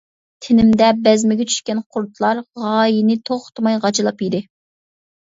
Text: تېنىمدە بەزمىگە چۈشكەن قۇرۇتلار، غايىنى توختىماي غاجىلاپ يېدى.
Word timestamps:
تېنىمدە 0.43 0.85
بەزمىگە 1.07 1.43
چۈشكەن 1.51 1.81
قۇرۇتلار، 1.97 2.41
غايىنى 2.61 3.17
توختىماي 3.31 3.77
غاجىلاپ 3.85 4.25
يېدى. 4.27 4.41